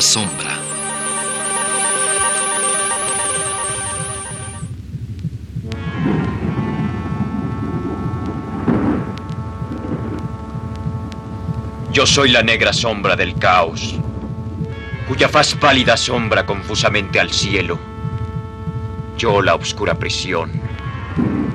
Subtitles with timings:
[0.00, 0.58] Sombra.
[11.92, 13.96] Yo soy la negra sombra del caos,
[15.08, 17.78] cuya faz pálida sombra confusamente al cielo.
[19.18, 20.50] Yo la oscura prisión.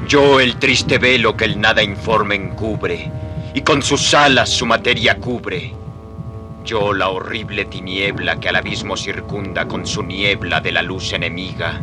[0.07, 3.11] Yo el triste velo que el nada informe encubre
[3.53, 5.84] y con sus alas su materia cubre.
[6.65, 11.79] Yo la horrible tiniebla que al abismo circunda con su niebla de la luz enemiga.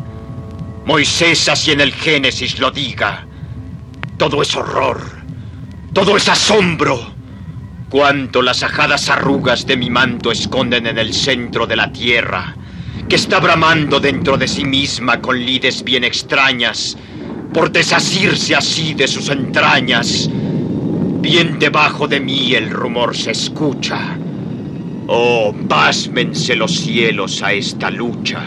[0.85, 3.25] Moisés así en el Génesis lo diga.
[4.19, 5.01] Todo es horror,
[5.93, 6.99] todo es asombro.
[7.91, 12.57] Cuánto las ajadas arrugas de mi manto esconden en el centro de la tierra,
[13.09, 16.97] que está bramando dentro de sí misma con lides bien extrañas,
[17.55, 20.29] por desasirse así de sus entrañas.
[21.21, 24.19] Bien debajo de mí el rumor se escucha.
[25.06, 28.41] Oh, pásmense los cielos a esta lucha.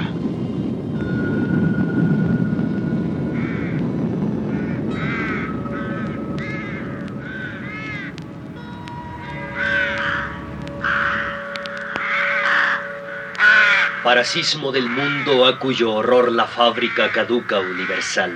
[14.03, 18.31] Parasismo del mundo a cuyo horror la fábrica caduca universal.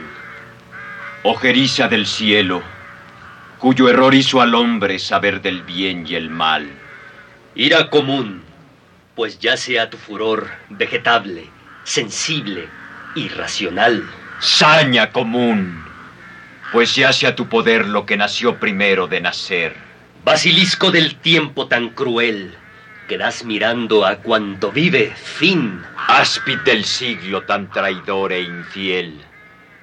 [1.23, 2.63] Ojeriza del cielo,
[3.59, 6.78] cuyo error hizo al hombre saber del bien y el mal.
[7.55, 8.43] Ira común,
[9.15, 11.49] pues ya sea tu furor vegetable,
[11.83, 12.67] sensible,
[13.15, 14.07] irracional.
[14.39, 15.83] Saña común,
[16.71, 19.75] pues yace a tu poder lo que nació primero de nacer.
[20.23, 22.53] Basilisco del tiempo tan cruel,
[23.07, 25.81] quedas mirando a cuanto vive fin.
[26.07, 29.19] Áspid del siglo tan traidor e infiel,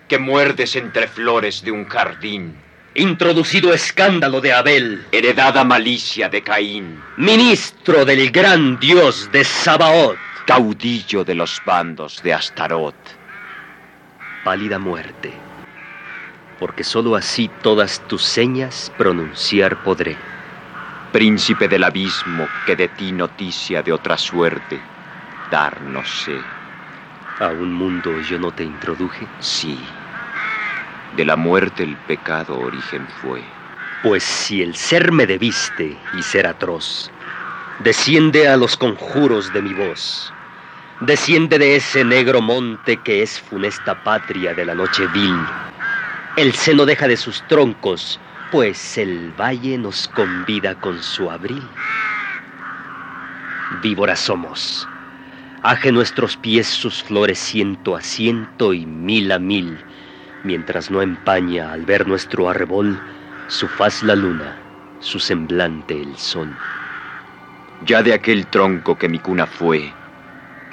[0.08, 2.56] que muerdes entre flores de un jardín.
[2.98, 10.16] Introducido escándalo de Abel, Heredada malicia de Caín, ministro del gran dios de Sabaoth.
[10.46, 12.94] caudillo de los bandos de Astarot.
[14.44, 15.32] Pálida muerte,
[16.58, 20.16] porque sólo así todas tus señas pronunciar podré.
[21.12, 24.80] príncipe del abismo que de ti noticia de otra suerte
[25.50, 26.38] dar no sé.
[27.40, 29.78] A un mundo yo no te introduje, Sí,
[31.16, 33.42] de la muerte el pecado origen fue.
[34.02, 37.10] pues si el ser me debiste y ser atroz,
[37.80, 40.32] desciende a los conjuros de mi voz.
[41.00, 45.36] Desciende de ese negro monte que es funesta patria de la noche vil.
[46.36, 48.20] El seno deja de sus troncos,
[48.52, 51.62] pues el valle nos convida con su abril.
[53.82, 54.88] Víboras somos.
[55.62, 59.78] Aje nuestros pies sus flores ciento a ciento y mil a mil,
[60.46, 62.98] mientras no empaña al ver nuestro arrebol
[63.48, 64.56] su faz la luna,
[65.00, 66.48] su semblante el sol.
[67.84, 69.92] Ya de aquel tronco que mi cuna fue,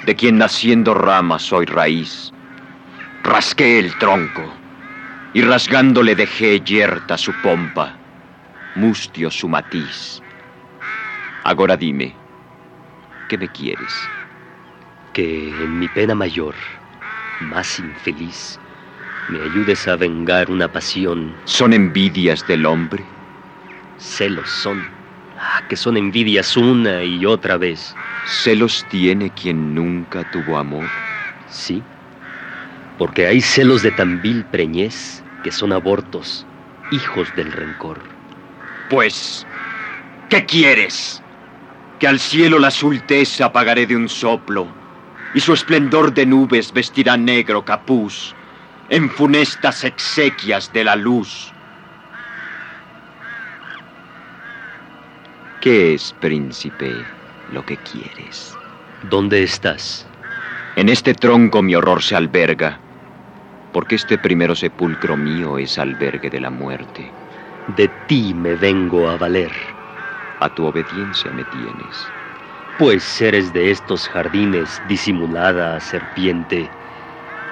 [0.06, 2.32] de quien naciendo rama soy raíz,
[3.24, 4.52] rasqué el tronco
[5.34, 7.98] y rasgándole dejé yerta su pompa,
[8.76, 10.22] mustio su matiz.
[11.42, 12.14] Ahora dime,
[13.28, 13.92] ¿qué me quieres?
[15.12, 16.54] Que en mi pena mayor,
[17.40, 18.58] más infeliz,
[19.28, 21.34] me ayudes a vengar una pasión.
[21.44, 23.04] ¿Son envidias del hombre?
[23.98, 24.82] Celos son.
[25.38, 27.94] Ah, que son envidias una y otra vez.
[28.26, 30.86] ¿Celos tiene quien nunca tuvo amor?
[31.48, 31.82] Sí,
[32.98, 36.46] porque hay celos de tan vil preñez que son abortos,
[36.90, 38.00] hijos del rencor.
[38.88, 39.46] Pues,
[40.28, 41.22] ¿qué quieres?
[41.98, 44.66] Que al cielo la azultez apagaré de un soplo,
[45.34, 48.34] y su esplendor de nubes vestirá negro capuz,
[48.88, 51.56] en funestas exequias de la luz.
[55.60, 57.16] ¿Qué es, príncipe,
[57.46, 58.60] lo que quieres?
[59.00, 60.12] ¿Dónde estás?
[60.76, 62.84] En este tronco mi horror se alberga,
[63.72, 67.16] porque este primero sepulcro mío es albergue de la muerte.
[67.66, 69.52] De ti me vengo a valer,
[70.40, 72.14] A tu obediencia me tienes.
[72.76, 76.76] pues eres de estos jardines disimulada serpiente.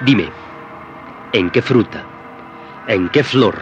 [0.01, 0.35] Dime,
[1.33, 2.05] ¿En qué fruta?
[2.87, 3.59] ¿En qué flor?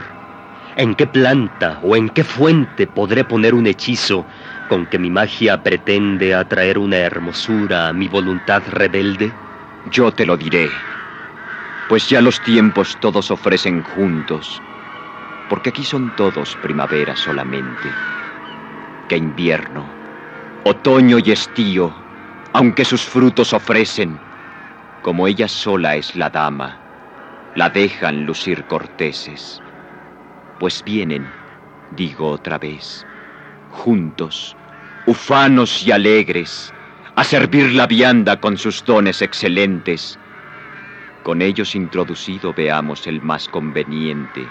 [0.74, 4.26] ¿En qué planta o en qué fuente podré poner un hechizo
[4.68, 9.32] con que mi magia pretende atraer una hermosura a mi voluntad rebelde?
[9.92, 10.68] Yo te lo diré,
[11.88, 14.60] pues ya los tiempos todos ofrecen juntos,
[15.48, 17.88] porque aquí son todos primavera solamente,
[19.08, 19.88] que invierno,
[20.64, 21.94] otoño y estío,
[22.52, 24.18] aunque sus frutos ofrecen,
[25.02, 26.79] como ella sola es la dama,
[27.54, 29.60] la dejan lucir corteses,
[30.58, 31.26] pues vienen,
[31.96, 33.06] digo otra vez,
[33.70, 34.56] juntos,
[35.06, 36.72] ufanos y alegres,
[37.16, 40.18] a servir la vianda con sus dones excelentes.
[41.24, 44.46] Con ellos introducido veamos el más conveniente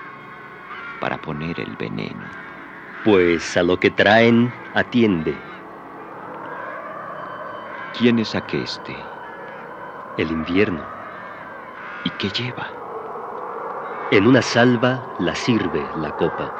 [0.99, 2.29] para poner el veneno.
[3.03, 5.33] Pues a lo que traen, atiende.
[7.97, 8.95] ¿Quién es aqueste?
[10.17, 10.85] El invierno.
[12.03, 12.78] ¿Y qué lleva?
[14.11, 16.51] En una salva la sirve la copa.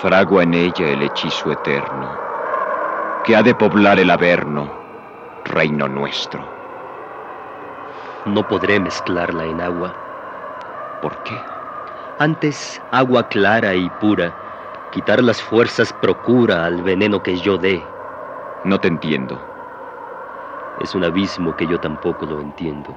[0.00, 2.08] Fragua en ella el hechizo eterno,
[3.22, 4.72] que ha de poblar el Averno,
[5.44, 6.48] reino nuestro.
[8.24, 9.92] No podré mezclarla en agua.
[11.02, 11.34] ¿Por qué?
[12.18, 14.32] Antes agua clara y pura,
[14.90, 17.84] quitar las fuerzas procura al veneno que yo dé.
[18.64, 19.42] No te entiendo.
[20.78, 22.96] Es un abismo que yo tampoco lo entiendo.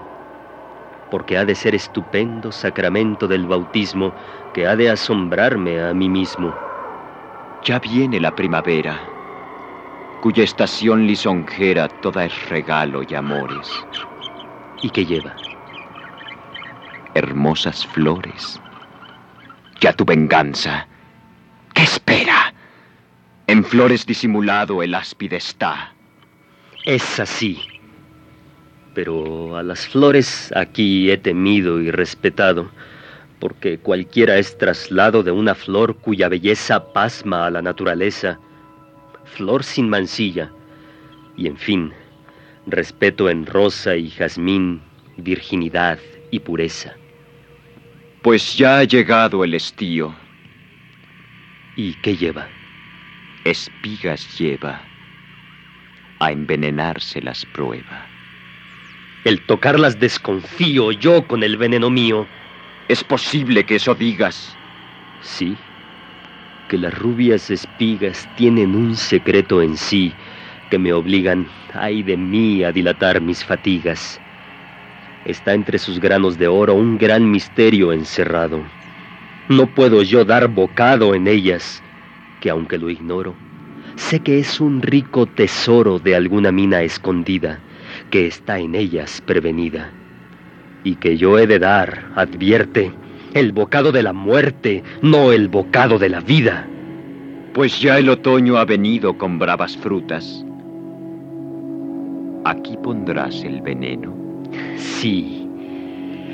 [1.09, 4.13] Porque ha de ser estupendo sacramento del bautismo
[4.53, 6.55] que ha de asombrarme a mí mismo.
[7.63, 9.11] Ya viene la primavera,
[10.19, 13.69] cuya estación lisonjera toda es regalo y amores.
[14.81, 15.35] ¿Y qué lleva?
[17.13, 18.61] Hermosas flores.
[19.81, 20.87] Ya tu venganza.
[21.73, 22.53] ¿Qué espera?
[23.47, 25.95] En flores disimulado el áspide está.
[26.85, 27.78] Es así.
[28.93, 32.69] Pero a las flores aquí he temido y respetado,
[33.39, 38.39] porque cualquiera es traslado de una flor cuya belleza pasma a la naturaleza,
[39.23, 40.51] flor sin mancilla,
[41.37, 41.93] y en fin,
[42.65, 44.81] respeto en rosa y jazmín,
[45.17, 45.99] virginidad
[46.31, 46.95] y pureza.
[48.21, 50.13] Pues ya ha llegado el estío.
[51.77, 52.49] ¿Y qué lleva?
[53.45, 54.81] Espigas lleva.
[56.19, 58.08] A envenenarse las prueba.
[59.23, 62.27] El tocarlas desconfío yo con el veneno mío.
[62.87, 64.57] ¿Es posible que eso digas?
[65.21, 65.57] Sí,
[66.67, 70.15] que las rubias espigas tienen un secreto en sí
[70.69, 74.21] que me obligan, ay de mí, a dilatar mis fatigas.
[75.25, 78.63] Está entre sus granos de oro un gran misterio encerrado.
[79.47, 81.81] No puedo yo dar bocado en ellas,
[82.39, 83.35] que aunque lo ignoro,
[83.95, 87.59] sé que es un rico tesoro de alguna mina escondida,
[88.09, 89.91] que está en ellas prevenida,
[90.83, 92.91] y que yo he de dar, advierte,
[93.33, 96.67] el bocado de la muerte, no el bocado de la vida.
[97.53, 100.45] Pues ya el otoño ha venido con bravas frutas.
[102.45, 104.15] Aquí pondrás el veneno.
[104.75, 105.47] Sí,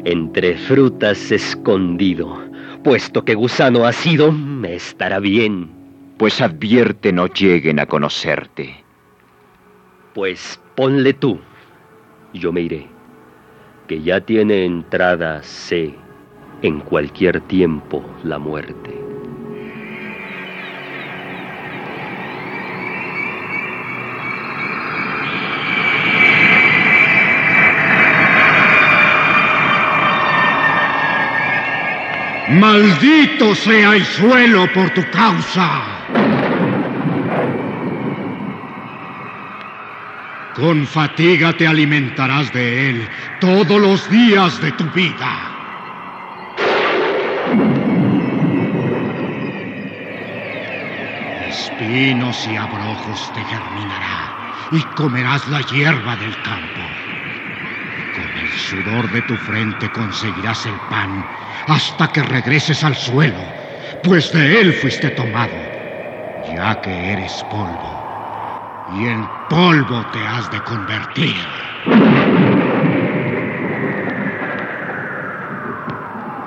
[0.06, 2.42] entre frutas escondido,
[2.83, 5.69] puesto que gusano ha sido, me estará bien.
[6.18, 8.83] Pues advierte no lleguen a conocerte.
[10.14, 11.40] Pues ponle tú,
[12.39, 12.87] yo me iré,
[13.87, 15.95] que ya tiene entrada, sé,
[16.61, 19.06] en cualquier tiempo la muerte.
[32.47, 35.94] Maldito sea el suelo por tu causa.
[40.56, 43.09] Con fatiga te alimentarás de él
[43.42, 45.52] todos los días de tu vida.
[51.50, 54.31] Espinos y abrojos te germinará
[54.71, 56.81] y comerás la hierba del campo.
[58.16, 61.26] Con el sudor de tu frente conseguirás el pan
[61.68, 63.44] hasta que regreses al suelo,
[64.02, 65.57] pues de él fuiste tomado,
[66.50, 68.05] ya que eres polvo,
[68.94, 71.35] y en polvo te has de convertir.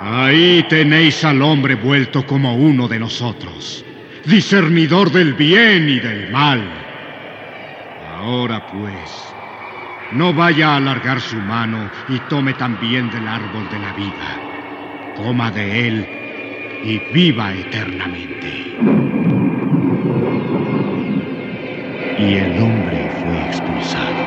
[0.02, 3.84] Ahí tenéis al hombre vuelto como uno de nosotros,
[4.24, 6.62] discernidor del bien y del mal.
[8.16, 9.34] Ahora pues,
[10.12, 14.48] no vaya a alargar su mano y tome también del árbol de la vida
[15.18, 16.06] coma de él
[16.84, 19.37] y viva eternamente
[22.28, 24.22] y el hombre fue expulsado.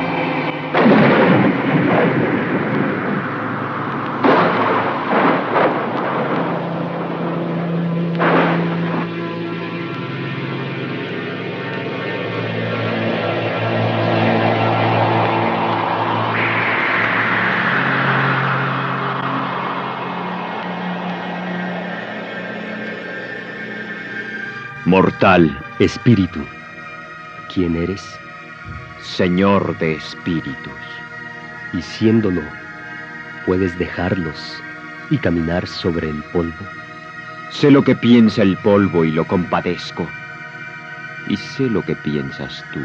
[24.86, 26.40] Mortal espíritu.
[27.54, 28.02] ¿Quién eres?
[29.02, 30.72] Señor de espíritus.
[31.74, 32.40] Y siéndolo,
[33.44, 34.62] puedes dejarlos
[35.10, 36.64] y caminar sobre el polvo.
[37.50, 40.08] Sé lo que piensa el polvo y lo compadezco.
[41.28, 42.80] Y sé lo que piensas tú.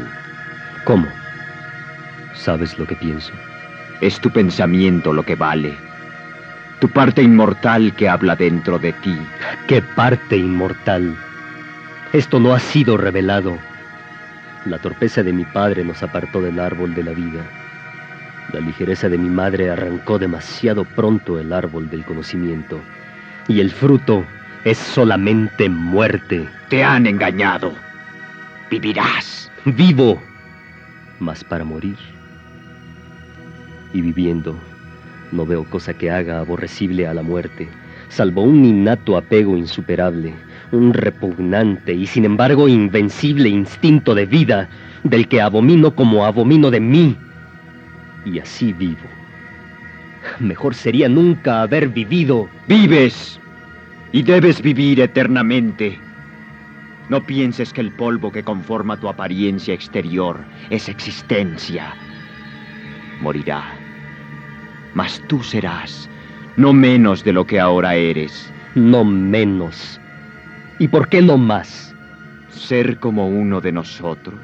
[0.84, 1.08] ¿Cómo?
[2.34, 3.32] ¿Sabes lo que pienso?
[4.02, 5.74] Es tu pensamiento lo que vale.
[6.78, 9.16] Tu parte inmortal que habla dentro de ti.
[9.66, 11.16] ¿Qué parte inmortal?
[12.12, 13.58] Esto no ha sido revelado.
[14.68, 17.42] La torpeza de mi padre nos apartó del árbol de la vida.
[18.52, 22.78] La ligereza de mi madre arrancó demasiado pronto el árbol del conocimiento.
[23.48, 24.26] Y el fruto
[24.64, 26.46] es solamente muerte.
[26.68, 27.72] Te han engañado.
[28.70, 29.50] Vivirás.
[29.64, 30.20] Vivo,
[31.18, 31.96] mas para morir.
[33.94, 34.54] Y viviendo,
[35.32, 37.70] no veo cosa que haga aborrecible a la muerte,
[38.10, 40.34] salvo un innato apego insuperable,
[40.72, 44.68] un repugnante y sin embargo invencible instinto de vida,
[45.02, 47.16] del que abomino como abomino de mí.
[48.24, 49.06] Y así vivo.
[50.40, 52.48] Mejor sería nunca haber vivido.
[52.66, 53.40] Vives
[54.12, 55.98] y debes vivir eternamente.
[57.08, 61.94] No pienses que el polvo que conforma tu apariencia exterior es existencia.
[63.20, 63.64] Morirá.
[64.94, 66.08] Mas tú serás
[66.58, 68.52] no menos de lo que ahora eres.
[68.74, 70.00] No menos.
[70.78, 71.94] ¿Y por qué no más?
[72.50, 74.38] Ser como uno de nosotros.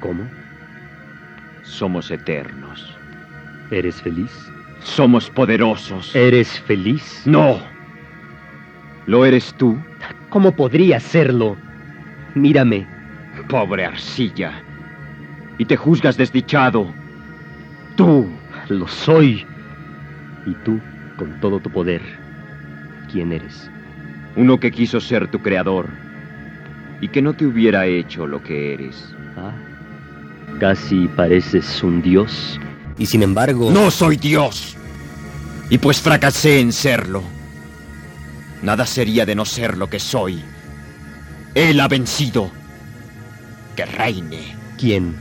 [0.00, 0.22] ¿Cómo?
[1.62, 2.96] Somos eternos.
[3.70, 4.30] ¿Eres feliz?
[4.82, 6.14] Somos poderosos.
[6.14, 7.22] ¿Eres feliz?
[7.26, 7.60] No.
[9.06, 9.78] ¿Lo eres tú?
[10.28, 11.56] ¿Cómo podría serlo?
[12.34, 12.86] Mírame.
[13.48, 14.52] Pobre arcilla.
[15.58, 16.92] Y te juzgas desdichado.
[17.96, 18.28] Tú.
[18.68, 19.44] Lo soy.
[20.46, 20.80] Y tú,
[21.16, 22.00] con todo tu poder,
[23.10, 23.70] ¿quién eres?
[24.36, 25.88] Uno que quiso ser tu creador
[27.00, 29.12] y que no te hubiera hecho lo que eres.
[29.36, 29.52] Ah,
[30.58, 32.58] casi pareces un dios.
[32.98, 33.70] Y sin embargo...
[33.70, 34.76] No soy dios.
[35.70, 37.22] Y pues fracasé en serlo.
[38.62, 40.42] Nada sería de no ser lo que soy.
[41.54, 42.50] Él ha vencido.
[43.74, 44.56] Que reine.
[44.78, 45.16] ¿Quién?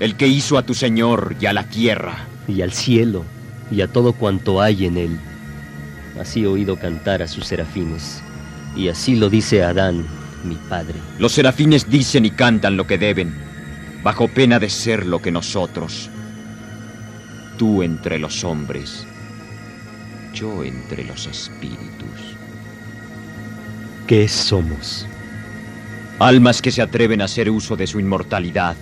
[0.00, 2.26] El que hizo a tu Señor y a la tierra.
[2.48, 3.24] Y al cielo,
[3.70, 5.20] y a todo cuanto hay en él.
[6.20, 8.22] Así he oído cantar a sus serafines.
[8.76, 10.06] Y así lo dice Adán,
[10.44, 10.94] mi padre.
[11.18, 13.34] Los serafines dicen y cantan lo que deben,
[14.02, 16.10] bajo pena de ser lo que nosotros.
[17.58, 19.06] Tú entre los hombres,
[20.32, 22.36] yo entre los espíritus.
[24.06, 25.06] ¿Qué somos?
[26.18, 28.76] Almas que se atreven a hacer uso de su inmortalidad.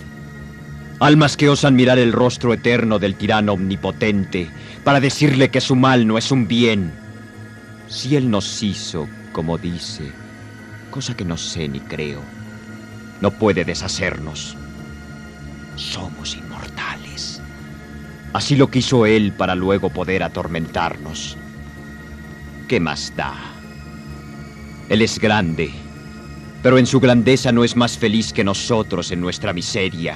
[0.99, 4.49] Almas que osan mirar el rostro eterno del tirano omnipotente
[4.83, 7.00] para decirle que su mal no es un bien.
[7.91, 10.13] Si él nos hizo, como dice,
[10.89, 12.21] cosa que no sé ni creo,
[13.19, 14.55] no puede deshacernos.
[15.75, 17.41] Somos inmortales.
[18.31, 21.35] Así lo quiso él para luego poder atormentarnos.
[22.69, 23.35] ¿Qué más da?
[24.87, 25.69] Él es grande,
[26.63, 30.15] pero en su grandeza no es más feliz que nosotros en nuestra miseria.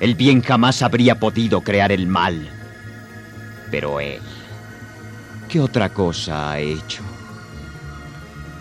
[0.00, 2.50] El bien jamás habría podido crear el mal.
[3.70, 4.20] Pero él,
[5.56, 7.02] ¿qué otra cosa ha hecho?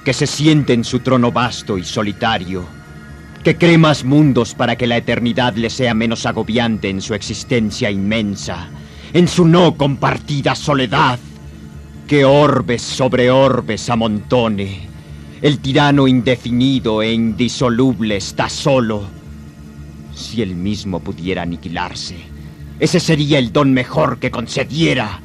[0.06, 2.66] Que se siente en su trono vasto y solitario,
[3.44, 7.92] que cree más mundos para que la eternidad le sea menos agobiante en su existencia
[7.92, 8.70] inmensa,
[9.12, 11.20] en su no compartida soledad,
[12.08, 14.88] que orbes sobre orbes amontone.
[15.42, 19.04] El tirano indefinido e indisoluble está solo.
[20.16, 22.16] Si él mismo pudiera aniquilarse,
[22.80, 25.25] ese sería el don mejor que concediera.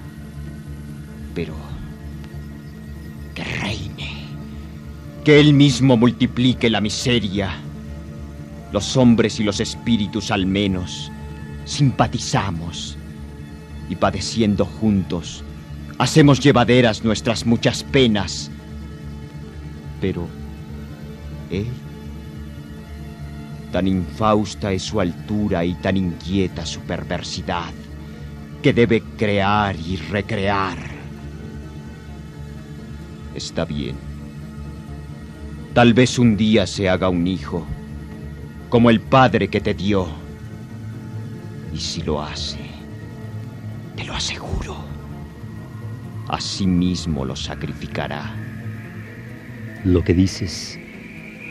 [5.25, 7.51] Que él mismo multiplique la miseria.
[8.73, 11.11] Los hombres y los espíritus al menos
[11.65, 12.97] simpatizamos
[13.89, 15.45] y padeciendo juntos
[15.99, 18.51] hacemos llevaderas nuestras muchas penas.
[20.01, 20.29] Pero
[21.51, 21.67] él
[23.73, 27.73] Tan infausta es su altura y tan inquieta su perversidad,
[28.63, 30.77] que debe crear y recrear.
[33.35, 34.10] Está bien.
[35.75, 37.65] Tal vez un día se haga un hijo,
[38.69, 40.09] como el padre que te dio.
[41.73, 42.59] Y si lo hace,
[43.95, 44.75] te lo aseguro,
[46.27, 48.35] a sí mismo lo sacrificará.
[49.85, 50.77] Lo que dices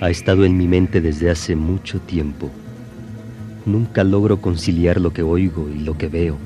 [0.01, 2.51] ha estado en mi mente desde hace mucho tiempo.
[3.65, 6.37] Nunca logro conciliar lo que oigo y lo que veo.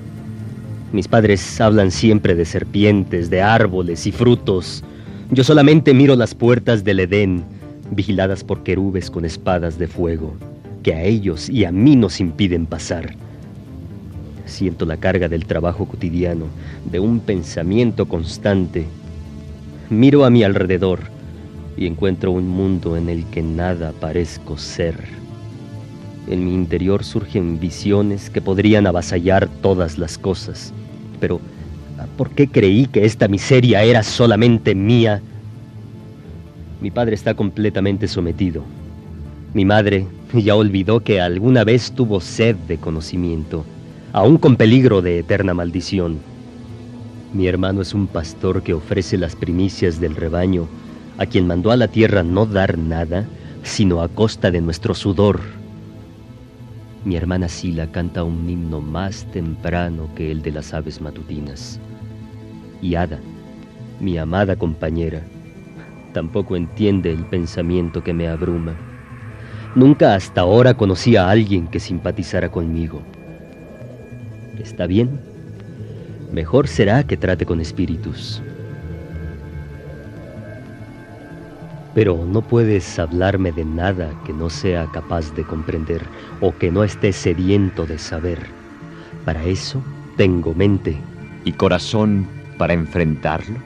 [0.92, 4.84] Mis padres hablan siempre de serpientes, de árboles y frutos.
[5.32, 7.53] Yo solamente miro las puertas del Edén,
[7.96, 10.34] vigiladas por querubes con espadas de fuego,
[10.84, 13.16] que a ellos y a mí nos impiden pasar.
[14.46, 16.46] Siento la carga del trabajo cotidiano,
[16.92, 18.86] de un pensamiento constante.
[19.90, 21.00] Miro a mi alrededor
[21.78, 24.96] y encuentro un mundo en el que nada parezco ser.
[26.28, 30.74] En mi interior surgen visiones que podrían avasallar todas las cosas,
[31.20, 31.42] pero
[32.18, 35.22] ¿por qué creí que esta miseria era solamente mía?
[36.84, 38.62] Mi padre está completamente sometido.
[39.54, 43.63] Mi madre ya olvidó que alguna vez tuvo sed de conocimiento,
[44.12, 46.20] aún con peligro de eterna maldición.
[47.32, 50.68] Mi hermano es un pastor que ofrece las primicias del rebaño
[51.18, 53.24] a quien mandó a la tierra no dar nada,
[53.63, 55.40] sino a costa de nuestro sudor.
[57.06, 61.80] Mi hermana Sila canta un himno más temprano que el de las aves matutinas.
[62.82, 63.20] Y Ada,
[64.02, 65.24] mi amada compañera,
[66.13, 68.75] tampoco entiende el pensamiento que me abruma.
[69.75, 73.01] Nunca hasta ahora conocí a alguien que simpatizara conmigo.
[74.60, 75.20] Está bien.
[76.32, 78.41] Mejor será que trate con espíritus.
[81.96, 86.01] Pero no puedes hablarme de nada que no sea capaz de comprender
[86.39, 88.39] o que no esté sediento de saber.
[89.25, 89.82] Para eso
[90.17, 90.98] tengo mente.
[91.46, 92.27] ¿Y corazón
[92.58, 93.58] para enfrentarlo?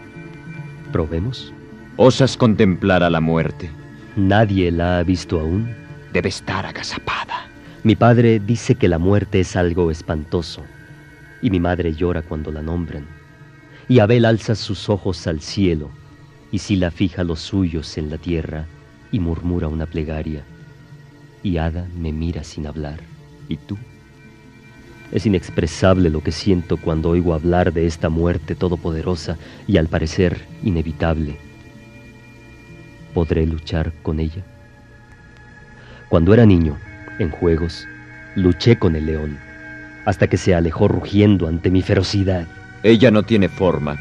[0.92, 1.54] ¿Probemos?
[2.00, 3.72] ¿Osas contemplar a la muerte?
[4.16, 5.74] Nadie la ha visto aún.
[6.14, 7.48] Debe estar agazapada.
[7.84, 10.62] Mi padre dice que la muerte es algo espantoso,
[11.42, 13.08] y mi madre llora cuando la nombran.
[13.90, 15.90] Y Abel alza sus ojos al cielo
[16.52, 18.68] y Sila fija los suyos en la tierra
[19.12, 20.44] y murmura una plegaria.
[21.42, 23.00] Y Ada me mira sin hablar.
[23.50, 23.76] ¿Y tú?
[25.12, 30.46] Es inexpresable lo que siento cuando oigo hablar de esta muerte todopoderosa y al parecer
[30.64, 31.47] inevitable.
[33.18, 34.44] ¿Podré luchar con ella?
[36.08, 36.78] Cuando era niño,
[37.18, 37.88] en juegos,
[38.36, 39.40] luché con el león,
[40.06, 42.46] hasta que se alejó rugiendo ante mi ferocidad.
[42.84, 43.98] Ella no tiene forma,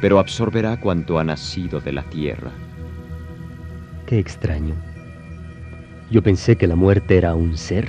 [0.00, 2.52] pero absorberá cuanto ha nacido de la tierra.
[4.06, 4.74] Qué extraño.
[6.10, 7.86] Yo pensé que la muerte era un ser.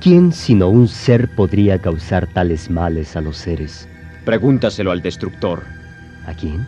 [0.00, 3.88] ¿Quién sino un ser podría causar tales males a los seres?
[4.24, 5.64] Pregúntaselo al destructor.
[6.26, 6.64] ¿A quién?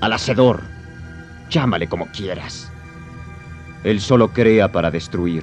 [0.00, 0.62] Al hacedor.
[1.50, 2.70] Llámale como quieras.
[3.84, 5.42] Él solo crea para destruir.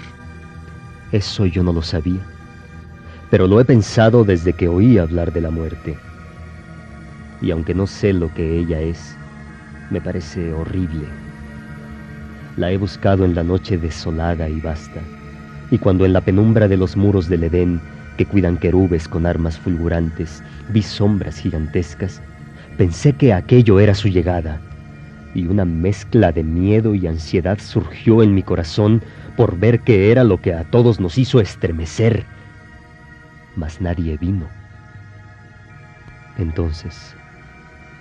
[1.11, 2.21] Eso yo no lo sabía.
[3.29, 5.97] Pero lo he pensado desde que oí hablar de la muerte
[7.41, 9.15] y aunque no sé lo que ella es,
[9.89, 11.05] me parece horrible.
[12.55, 15.01] La he buscado en la noche desolada y vasta,
[15.69, 17.79] y cuando en la penumbra de los muros del Edén,
[18.17, 22.21] que cuidan querubes con armas fulgurantes, vi sombras gigantescas,
[22.77, 24.59] pensé que aquello era su llegada,
[25.37, 29.01] y una mezcla de miedo y ansiedad surgió en mi corazón
[29.35, 32.25] por ver que era lo que a todos nos hizo estremecer.
[33.55, 34.49] Mas nadie vino.
[36.37, 37.15] Entonces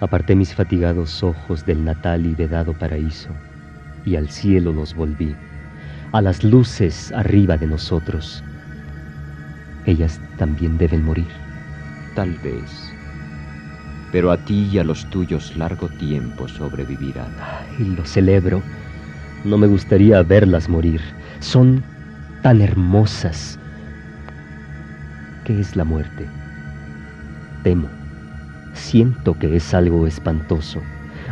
[0.00, 3.30] Aparté mis fatigados ojos del natal y vedado paraíso,
[4.04, 5.34] y al cielo los volví,
[6.12, 8.44] a las luces arriba de nosotros.
[9.86, 11.28] Ellas también deben morir.
[12.14, 12.85] Tal vez.
[14.12, 17.32] Pero a ti y a los tuyos largo tiempo sobrevivirán.
[17.78, 18.62] Y lo celebro.
[19.44, 21.00] No me gustaría verlas morir.
[21.40, 21.82] Son
[22.42, 23.58] tan hermosas.
[25.44, 26.26] ¿Qué es la muerte?
[27.62, 27.88] Temo
[28.76, 30.80] siento que es algo espantoso,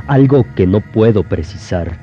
[0.07, 1.97] algo que no puedo precisar,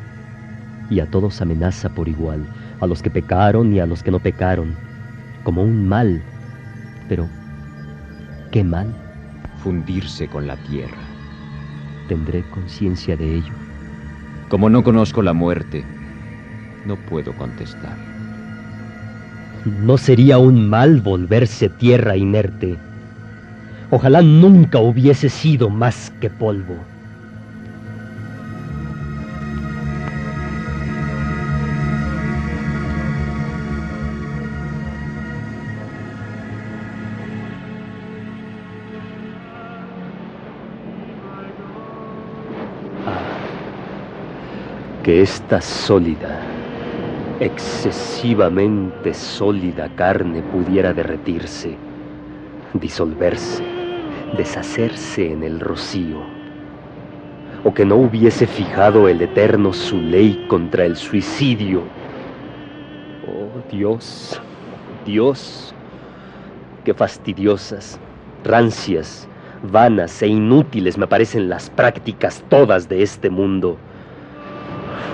[0.89, 2.45] y a todos amenaza por igual,
[2.79, 4.75] a los que pecaron y a los que no pecaron,
[5.43, 6.21] como un mal.
[7.09, 7.27] Pero,
[8.51, 8.87] ¿qué mal?
[9.63, 10.97] Fundirse con la tierra.
[12.07, 13.53] ¿Tendré conciencia de ello?
[14.49, 15.85] Como no conozco la muerte,
[16.85, 17.95] no puedo contestar.
[19.65, 22.75] ¿No sería un mal volverse tierra inerte?
[23.91, 26.90] Ojalá nunca hubiese sido más que polvo.
[45.11, 46.39] Que esta sólida,
[47.41, 51.75] excesivamente sólida carne pudiera derretirse,
[52.75, 53.61] disolverse
[54.37, 56.21] deshacerse en el rocío,
[57.65, 61.81] o que no hubiese fijado el Eterno su ley contra el suicidio.
[63.27, 64.41] Oh Dios,
[65.05, 65.75] Dios,
[66.85, 67.99] qué fastidiosas,
[68.45, 69.27] rancias,
[69.61, 73.77] vanas e inútiles me parecen las prácticas todas de este mundo.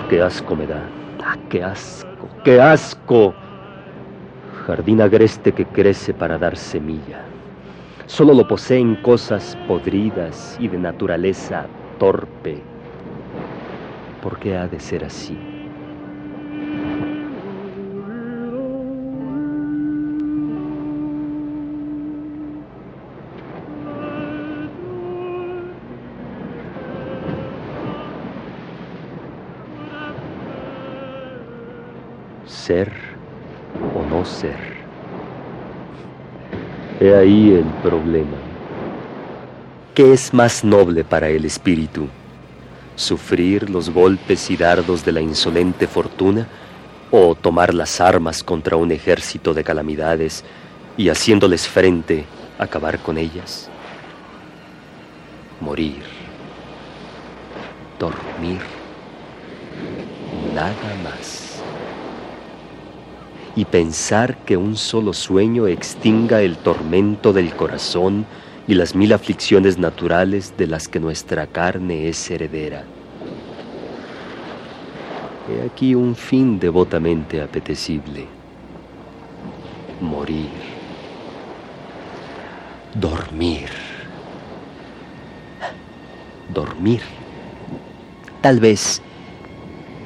[0.07, 0.93] Qué asco me da.
[1.19, 2.29] ¡Ah, qué asco!
[2.43, 3.35] ¡Qué asco!
[4.45, 7.35] Jardín agreste que crece para dar semilla.
[8.07, 12.69] Solo lo poseen cosas podridas y de naturaleza torpe.
[14.19, 15.56] ¿Por qué ha de ser así?
[32.67, 32.91] Ser
[33.95, 34.59] o no ser.
[36.99, 38.37] He ahí el problema.
[39.95, 42.07] ¿Qué es más noble para el espíritu?
[42.95, 46.45] ¿Sufrir los golpes y dardos de la insolente fortuna
[47.09, 50.43] o tomar las armas contra un ejército de calamidades
[50.97, 52.25] y haciéndoles frente
[52.59, 53.69] acabar con ellas?
[55.61, 56.03] Morir.
[57.97, 58.59] Dormir.
[60.53, 61.46] Nada más
[63.57, 68.27] y pensar que un solo sueño extinga el tormento del corazón
[68.67, 72.83] y las mil aflicciones naturales de las que nuestra carne es heredera.
[75.49, 78.27] He aquí un fin devotamente apetecible.
[80.01, 80.51] Morir.
[82.93, 83.69] Dormir.
[86.53, 87.01] Dormir.
[88.39, 89.01] Tal vez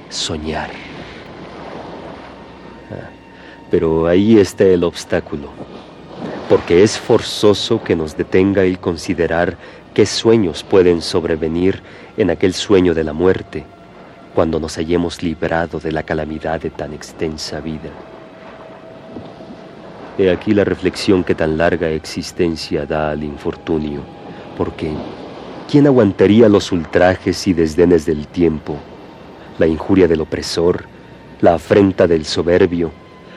[0.07, 0.90] soñar.
[3.71, 5.47] Pero ahí está el obstáculo,
[6.49, 9.57] porque es forzoso que nos detenga el considerar
[9.93, 11.81] qué sueños pueden sobrevenir
[12.17, 13.63] en aquel sueño de la muerte,
[14.35, 17.89] cuando nos hayamos librado de la calamidad de tan extensa vida.
[20.17, 24.01] He aquí la reflexión que tan larga existencia da al infortunio,
[24.57, 24.91] porque
[25.69, 28.75] ¿quién aguantaría los ultrajes y desdenes del tiempo,
[29.57, 30.83] la injuria del opresor,
[31.39, 32.91] la afrenta del soberbio,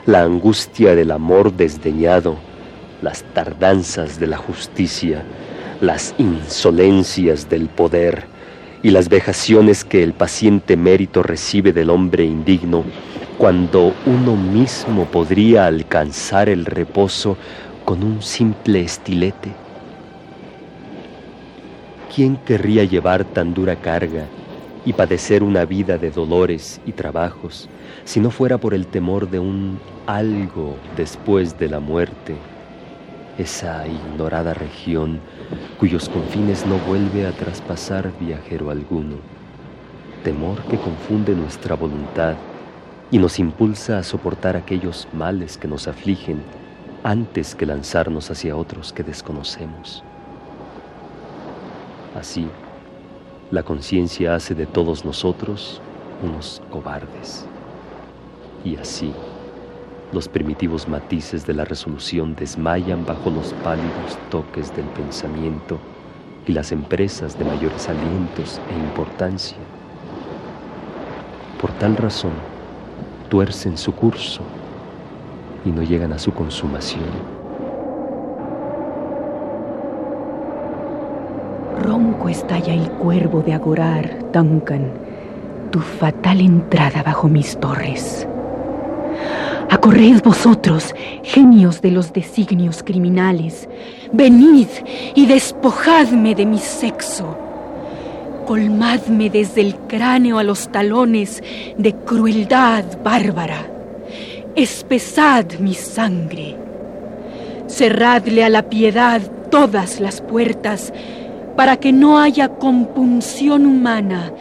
[0.07, 2.37] la angustia del amor desdeñado,
[3.01, 5.25] las tardanzas de la justicia,
[5.81, 8.27] las insolencias del poder
[8.83, 12.85] y las vejaciones que el paciente mérito recibe del hombre indigno,
[13.39, 17.39] cuando uno mismo podría alcanzar el reposo
[17.87, 19.53] con un simple estilete.
[22.15, 24.27] ¿Quién querría llevar tan dura carga
[24.85, 27.69] y padecer una vida de dolores y trabajos
[28.05, 32.37] si no fuera por el temor de un algo después de la muerte,
[33.39, 35.21] esa ignorada región
[35.79, 39.17] cuyos confines no vuelve a traspasar viajero alguno,
[40.23, 42.37] temor que confunde nuestra voluntad
[43.11, 46.43] y nos impulsa a soportar aquellos males que nos afligen
[47.03, 50.03] antes que lanzarnos hacia otros que desconocemos.
[52.15, 52.49] Así,
[53.51, 55.81] la conciencia hace de todos nosotros
[56.23, 57.47] unos cobardes.
[58.65, 59.13] Y así,
[60.13, 65.79] los primitivos matices de la resolución desmayan bajo los pálidos toques del pensamiento
[66.47, 69.59] y las empresas de mayores alientos e importancia.
[71.61, 72.33] Por tal razón,
[73.29, 74.43] tuercen su curso
[75.65, 77.34] y no llegan a su consumación.
[82.29, 84.91] Estalla el cuervo de Agorar, Duncan,
[85.71, 88.27] tu fatal entrada bajo mis torres.
[89.71, 93.69] Acorred vosotros, genios de los designios criminales,
[94.13, 94.69] venid
[95.15, 97.37] y despojadme de mi sexo.
[98.47, 101.43] Colmadme desde el cráneo a los talones
[101.77, 103.67] de crueldad bárbara.
[104.57, 106.57] Espesad mi sangre.
[107.69, 110.93] Cerradle a la piedad todas las puertas
[111.57, 114.33] para que no haya compunción humana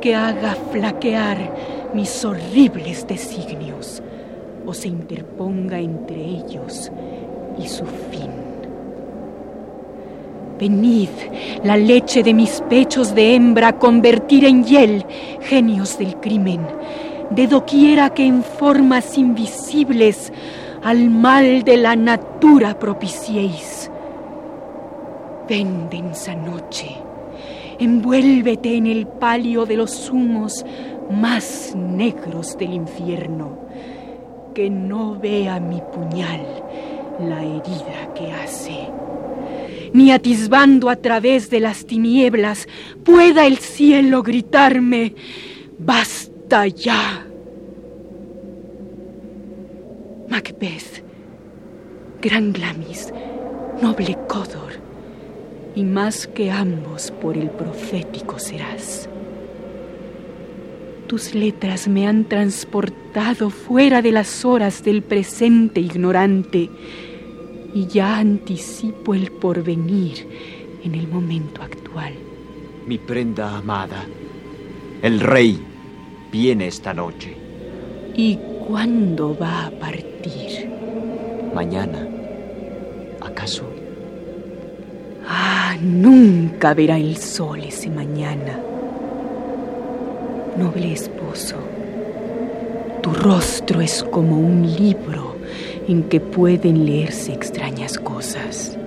[0.00, 1.38] que haga flaquear
[1.94, 4.02] mis horribles designios
[4.66, 6.90] o se interponga entre ellos
[7.58, 8.30] y su fin.
[10.58, 11.08] Venid,
[11.64, 15.04] la leche de mis pechos de hembra convertir en hiel,
[15.40, 16.60] genios del crimen,
[17.30, 20.32] de doquiera que en formas invisibles
[20.82, 23.91] al mal de la natura propiciéis.
[25.52, 26.96] Ven densa noche,
[27.78, 30.64] envuélvete en el palio de los humos
[31.10, 33.58] más negros del infierno
[34.54, 36.40] que no vea mi puñal
[37.20, 38.88] la herida que hace.
[39.92, 42.66] Ni atisbando a través de las tinieblas
[43.04, 45.14] pueda el cielo gritarme,
[45.78, 47.26] basta ya.
[50.30, 51.04] Macbeth,
[52.22, 53.12] Gran Glamis,
[53.82, 54.91] noble Codor,
[55.74, 59.08] y más que ambos por el profético serás
[61.12, 66.70] tus letras me han transportado fuera de las horas del presente ignorante
[67.74, 70.26] y ya anticipo el porvenir
[70.82, 72.14] en el momento actual.
[72.86, 74.06] Mi prenda amada,
[75.02, 75.60] el rey
[76.32, 77.36] viene esta noche.
[78.16, 80.66] ¿Y cuándo va a partir?
[81.54, 82.11] Mañana.
[85.82, 88.58] Nunca verá el sol ese mañana.
[90.56, 91.56] Noble esposo,
[93.02, 95.36] tu rostro es como un libro
[95.88, 98.78] en que pueden leerse extrañas cosas.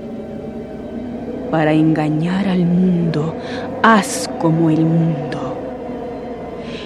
[1.52, 3.36] Para engañar al mundo,
[3.84, 5.58] haz como el mundo.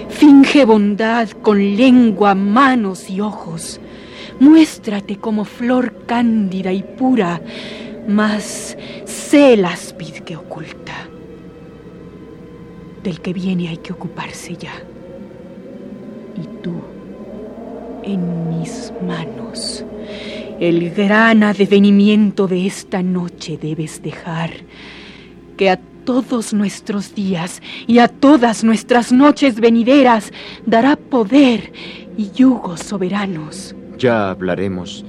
[0.09, 3.79] Finge bondad con lengua, manos y ojos.
[4.39, 7.41] Muéstrate como flor cándida y pura,
[8.07, 8.77] mas
[9.29, 11.07] sé el áspid que oculta.
[13.03, 14.73] Del que viene hay que ocuparse ya.
[16.35, 16.73] Y tú,
[18.01, 19.85] en mis manos,
[20.59, 24.49] el gran advenimiento de esta noche debes dejar,
[25.57, 30.31] que a todos nuestros días y a todas nuestras noches venideras
[30.65, 31.71] dará poder
[32.17, 33.75] y yugos soberanos.
[33.99, 35.05] Ya hablaremos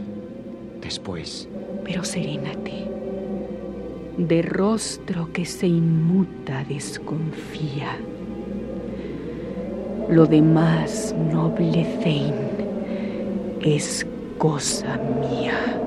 [0.83, 1.49] después.
[1.85, 3.00] Pero serénate.
[4.17, 7.97] De rostro que se inmuta desconfía.
[10.09, 12.35] Lo demás, noble Zein,
[13.61, 14.07] es
[14.39, 15.80] cosa mía.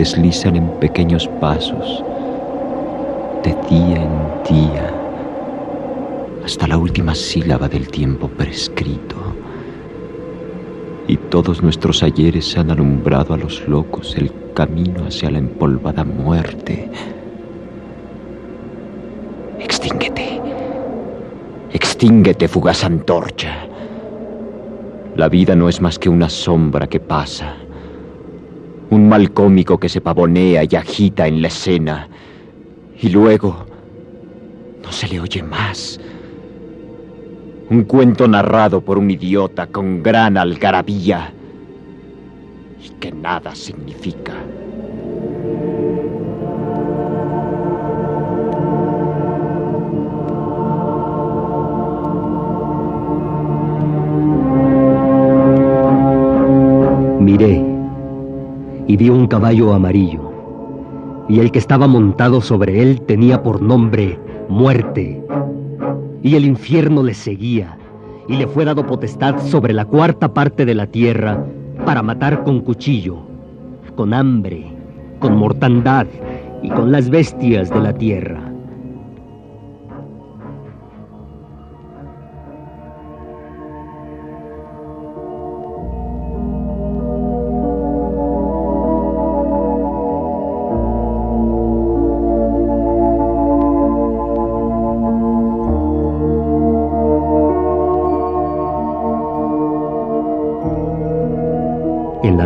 [0.00, 2.02] Deslizan en pequeños pasos,
[3.44, 4.16] de día en
[4.48, 4.90] día,
[6.42, 9.16] hasta la última sílaba del tiempo prescrito.
[11.06, 16.88] Y todos nuestros ayeres han alumbrado a los locos el camino hacia la empolvada muerte.
[19.58, 20.40] Extínguete.
[21.74, 23.66] Extínguete, fugaz antorcha.
[25.16, 27.56] La vida no es más que una sombra que pasa,
[28.90, 32.08] un mal cómico que se pavonea y agita en la escena,
[33.00, 33.66] y luego
[34.82, 36.00] no se le oye más.
[37.70, 41.32] Un cuento narrado por un idiota con gran algarabía
[42.84, 44.32] y que nada significa.
[58.90, 60.32] Y vi un caballo amarillo,
[61.28, 65.24] y el que estaba montado sobre él tenía por nombre Muerte,
[66.24, 67.78] y el infierno le seguía,
[68.26, 71.46] y le fue dado potestad sobre la cuarta parte de la tierra
[71.86, 73.18] para matar con cuchillo,
[73.94, 74.66] con hambre,
[75.20, 76.08] con mortandad
[76.60, 78.49] y con las bestias de la tierra.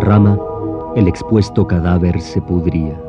[0.04, 0.38] Rama,
[0.96, 3.00] el expuesto cadáver se pudría,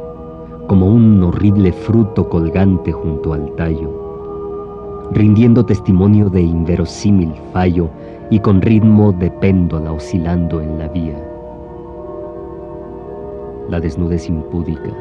[0.68, 7.90] como un horrible fruto colgante junto al tallo, rindiendo testimonio de inverosímil fallo
[8.30, 11.22] y con ritmo de péndola oscilando en la vía.
[13.70, 14.92] La desnudez impúdica,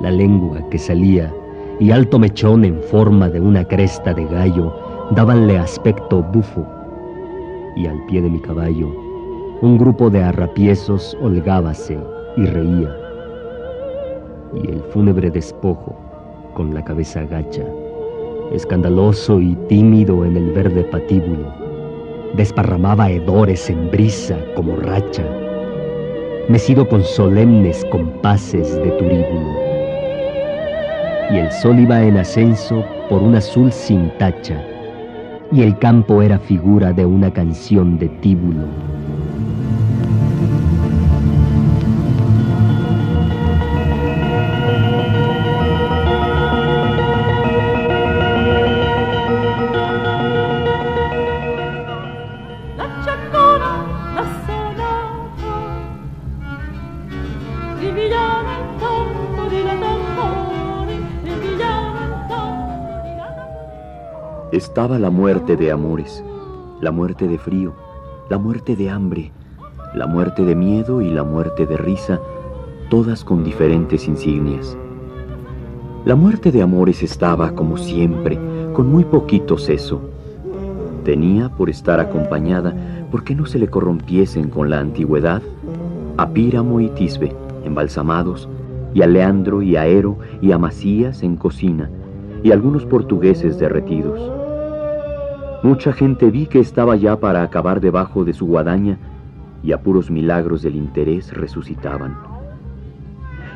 [0.00, 1.32] la lengua que salía
[1.78, 4.74] y alto mechón en forma de una cresta de gallo
[5.12, 6.66] dabanle aspecto bufo,
[7.76, 9.05] y al pie de mi caballo
[9.62, 11.98] un grupo de arrapiezos holgábase
[12.36, 12.94] y reía,
[14.62, 15.96] y el fúnebre despojo,
[16.52, 17.64] con la cabeza gacha,
[18.52, 21.50] escandaloso y tímido en el verde patíbulo,
[22.36, 25.24] desparramaba hedores en brisa como racha,
[26.50, 29.66] mecido con solemnes compases de turíbulo.
[31.32, 34.62] Y el sol iba en ascenso por un azul sin tacha,
[35.50, 38.66] y el campo era figura de una canción de tíbulo.
[64.56, 66.24] Estaba la muerte de amores,
[66.80, 67.74] la muerte de frío,
[68.30, 69.30] la muerte de hambre,
[69.94, 72.18] la muerte de miedo y la muerte de risa,
[72.88, 74.74] todas con diferentes insignias.
[76.06, 78.38] La muerte de amores estaba, como siempre,
[78.72, 80.00] con muy poquito seso.
[81.04, 82.74] Tenía, por estar acompañada,
[83.10, 85.42] porque no se le corrompiesen con la antigüedad,
[86.16, 87.30] a Píramo y Tisbe,
[87.62, 88.48] embalsamados,
[88.94, 91.90] y a Leandro y a Ero y a Macías en cocina,
[92.42, 94.35] y algunos portugueses derretidos.
[95.66, 98.98] Mucha gente vi que estaba ya para acabar debajo de su guadaña
[99.64, 102.16] y a puros milagros del interés resucitaban.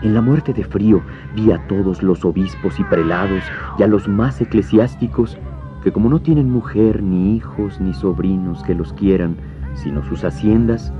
[0.03, 1.03] En la muerte de frío
[1.37, 3.45] vi a todos los obispos y prelados
[3.79, 5.39] y a los más eclesiásticos
[5.85, 9.37] que como no tienen mujer, ni hijos, ni sobrinos que los quieran,
[9.75, 10.93] sino sus haciendas,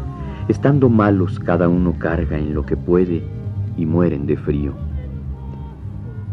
[0.47, 3.25] estando malos cada uno carga en lo que puede
[3.77, 4.75] y mueren de frío.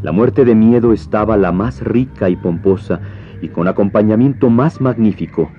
[0.03, 2.99] La muerte de miedo estaba la más rica y pomposa
[3.41, 5.49] y con acompañamiento más magnífico,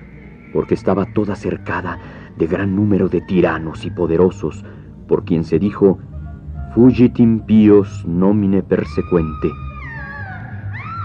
[0.53, 1.99] porque estaba toda cercada
[2.37, 4.63] de gran número de tiranos y poderosos,
[5.07, 5.99] por quien se dijo,
[6.73, 9.49] Fugitim pios nomine persecuente.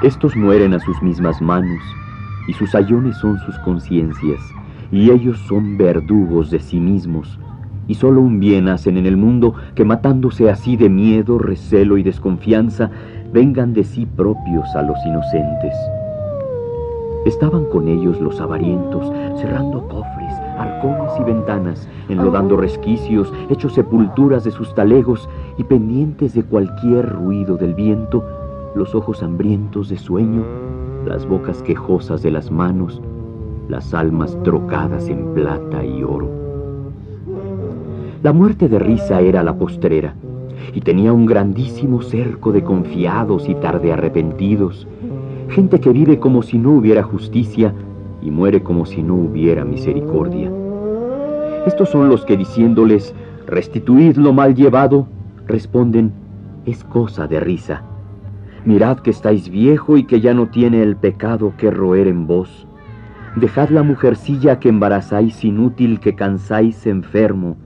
[0.03, 1.83] Estos mueren a sus mismas manos,
[2.47, 4.41] y sus ayones son sus conciencias,
[4.93, 7.39] y ellos son verdugos de sí mismos,
[7.89, 12.03] y solo un bien hacen en el mundo que matándose así de miedo, recelo y
[12.03, 12.91] desconfianza,
[13.33, 15.75] vengan de sí propios a los inocentes.
[17.25, 19.11] Estaban con ellos los avarientos,
[19.41, 26.43] cerrando cofres, arcones y ventanas, enlodando resquicios, hechos sepulturas de sus talegos y pendientes de
[26.43, 28.23] cualquier ruido del viento,
[28.75, 30.45] los ojos hambrientos de sueño,
[31.07, 33.01] las bocas quejosas de las manos,
[33.69, 36.29] las almas trocadas en plata y oro.
[38.23, 40.15] La muerte de risa era la postrera,
[40.75, 44.87] y tenía un grandísimo cerco de confiados y tarde arrepentidos,
[45.49, 47.73] gente que vive como si no hubiera justicia
[48.23, 50.51] y muere como si no hubiera misericordia.
[51.67, 53.15] Estos son los que diciéndoles,
[53.47, 55.07] restituid lo mal llevado,
[55.47, 56.13] responden,
[56.67, 57.83] es cosa de risa.
[58.65, 62.67] Mirad que estáis viejo y que ya no tiene el pecado que roer en vos.
[63.37, 67.57] Dejad la mujercilla que embarazáis inútil, que cansáis enfermo.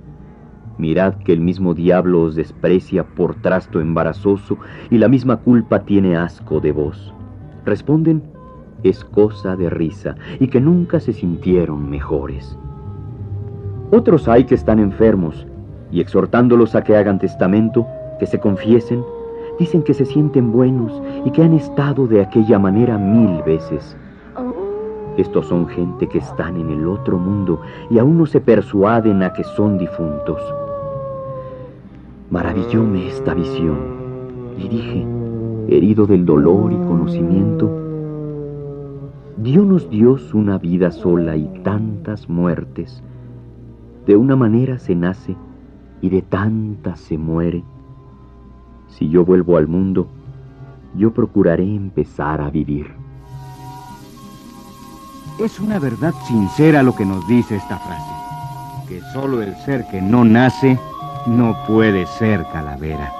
[0.78, 4.58] Mirad que el mismo diablo os desprecia por trasto embarazoso
[4.90, 7.14] y la misma culpa tiene asco de vos.
[7.68, 8.22] Responden,
[8.82, 12.56] es cosa de risa y que nunca se sintieron mejores.
[13.90, 15.46] Otros hay que están enfermos
[15.92, 17.86] y exhortándolos a que hagan testamento,
[18.18, 19.04] que se confiesen,
[19.58, 23.98] dicen que se sienten buenos y que han estado de aquella manera mil veces.
[25.18, 29.34] Estos son gente que están en el otro mundo y aún no se persuaden a
[29.34, 30.40] que son difuntos.
[32.30, 33.76] Maravillóme esta visión
[34.56, 35.17] y dije,
[35.68, 37.70] herido del dolor y conocimiento,
[39.36, 43.02] Dios Dios una vida sola y tantas muertes.
[44.06, 45.36] De una manera se nace
[46.00, 47.62] y de tantas se muere.
[48.88, 50.08] Si yo vuelvo al mundo,
[50.96, 52.86] yo procuraré empezar a vivir.
[55.38, 58.10] Es una verdad sincera lo que nos dice esta frase,
[58.88, 60.78] que solo el ser que no nace
[61.26, 63.12] no puede ser calavera.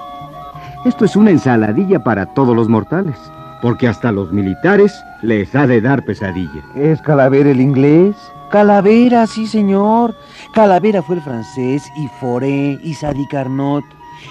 [0.85, 3.17] Esto es una ensaladilla para todos los mortales,
[3.61, 6.63] porque hasta los militares les ha de dar pesadilla.
[6.73, 8.15] ¿Es Calavera el inglés?
[8.49, 10.15] Calavera, sí, señor.
[10.53, 13.83] Calavera fue el francés y Foré y Sadi Carnot.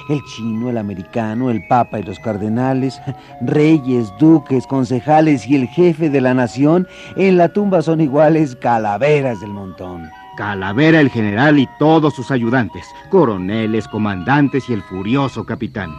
[0.09, 2.99] El chino, el americano, el papa y los cardenales,
[3.43, 6.87] reyes, duques, concejales y el jefe de la nación,
[7.17, 10.09] en la tumba son iguales calaveras del montón.
[10.39, 15.91] Calavera el general y todos sus ayudantes, coroneles, comandantes y el furioso capitán.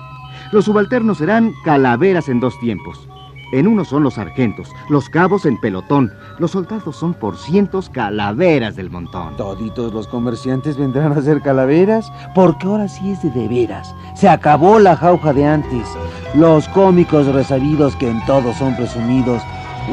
[0.51, 3.07] Los subalternos serán calaveras en dos tiempos.
[3.51, 8.75] En uno son los sargentos, los cabos en pelotón, los soldados son por cientos calaveras
[8.75, 9.35] del montón.
[9.37, 13.95] Toditos los comerciantes vendrán a ser calaveras, porque ahora sí es de de veras.
[14.15, 15.87] Se acabó la jauja de antes.
[16.35, 19.41] Los cómicos resabidos que en todos son presumidos,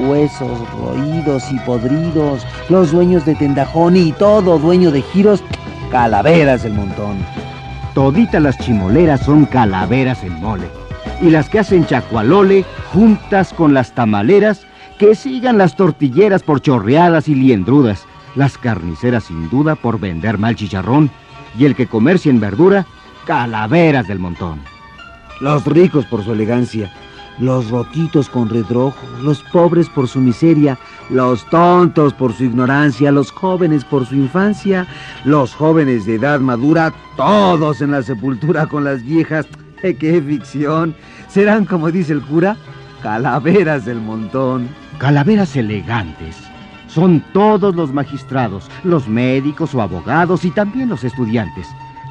[0.06, 5.42] huesos roídos y podridos, los dueños de tendajón y todo dueño de giros,
[5.90, 7.16] calaveras del montón.
[7.96, 10.68] Toditas las chimoleras son calaveras en mole.
[11.22, 14.66] y las que hacen chacualole juntas con las tamaleras,
[14.98, 20.56] que sigan las tortilleras por chorreadas y liendrudas, las carniceras sin duda por vender mal
[20.56, 21.10] chicharrón,
[21.58, 22.84] y el que comercia en verdura,
[23.24, 24.60] calaveras del montón.
[25.40, 26.92] Los ricos por su elegancia,
[27.38, 30.78] los roquitos con redrojo, los pobres por su miseria,
[31.10, 34.86] los tontos por su ignorancia, los jóvenes por su infancia,
[35.24, 39.46] los jóvenes de edad madura, todos en la sepultura con las viejas.
[39.82, 40.94] ¡Qué ficción!
[41.28, 42.56] Serán, como dice el cura,
[43.02, 44.68] calaveras del montón.
[44.98, 46.36] Calaveras elegantes.
[46.88, 51.68] Son todos los magistrados, los médicos o abogados y también los estudiantes.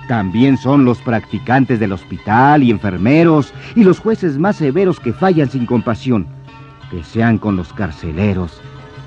[0.08, 5.50] También son los practicantes del hospital y enfermeros y los jueces más severos que fallan
[5.50, 6.28] sin compasión.
[6.92, 8.62] Que sean con los carceleros,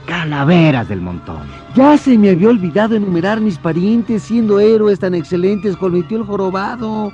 [0.06, 1.42] calaveras del montón.
[1.76, 5.76] Ya se me había olvidado enumerar mis parientes siendo héroes tan excelentes
[6.08, 7.12] tío el jorobado.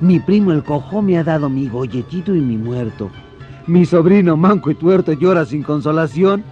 [0.00, 3.10] Mi primo el cojo me ha dado mi golletito y mi muerto.
[3.68, 6.44] Mi sobrino manco y tuerto llora sin consolación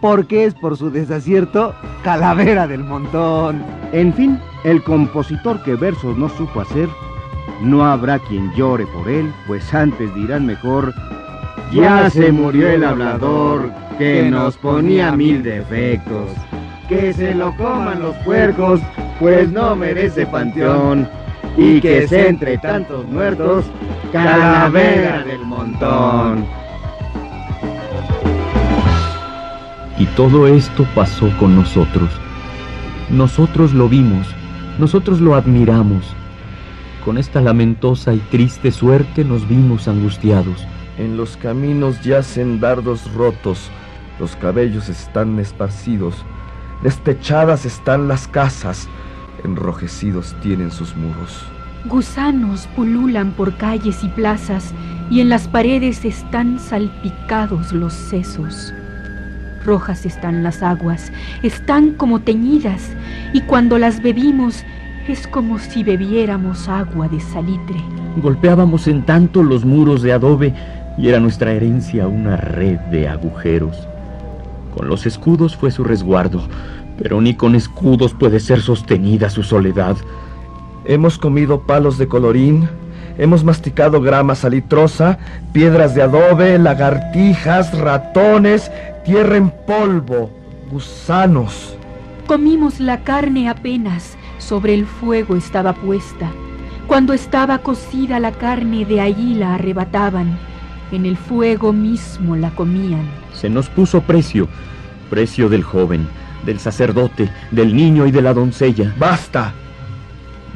[0.00, 3.62] porque es por su desacierto calavera del montón.
[3.92, 6.88] En fin, el compositor que versos no supo hacer,
[7.60, 10.92] no habrá quien llore por él, pues antes dirán mejor,
[11.72, 16.30] ya se murió el hablador que nos ponía mil defectos.
[16.88, 18.80] Que se lo coman los puercos,
[19.18, 21.08] pues no merece panteón.
[21.56, 23.64] Y que se entre tantos muertos,
[24.12, 26.46] calavera del montón.
[29.98, 32.10] Y todo esto pasó con nosotros.
[33.08, 34.26] Nosotros lo vimos,
[34.78, 36.04] nosotros lo admiramos.
[37.04, 40.66] Con esta lamentosa y triste suerte nos vimos angustiados.
[40.98, 43.70] En los caminos yacen dardos rotos,
[44.18, 46.24] los cabellos están esparcidos,
[46.82, 48.88] destechadas están las casas,
[49.44, 51.44] enrojecidos tienen sus muros.
[51.84, 54.74] Gusanos pululan por calles y plazas,
[55.10, 58.72] y en las paredes están salpicados los sesos.
[59.66, 61.12] Rojas están las aguas,
[61.42, 62.90] están como teñidas,
[63.32, 64.64] y cuando las bebimos
[65.08, 67.76] es como si bebiéramos agua de salitre.
[68.16, 70.54] Golpeábamos en tanto los muros de adobe
[70.96, 73.76] y era nuestra herencia una red de agujeros.
[74.74, 76.42] Con los escudos fue su resguardo,
[76.98, 79.96] pero ni con escudos puede ser sostenida su soledad.
[80.84, 82.68] Hemos comido palos de colorín,
[83.18, 85.18] hemos masticado grama salitrosa,
[85.52, 88.70] piedras de adobe, lagartijas, ratones,
[89.04, 90.30] tierra en polvo,
[90.70, 91.76] gusanos.
[92.26, 96.30] Comimos la carne apenas, sobre el fuego estaba puesta.
[96.86, 100.38] Cuando estaba cocida la carne, de allí la arrebataban.
[100.92, 103.08] En el fuego mismo la comían.
[103.32, 104.48] Se nos puso precio,
[105.10, 106.06] precio del joven,
[106.44, 108.94] del sacerdote, del niño y de la doncella.
[108.98, 109.52] ¡Basta!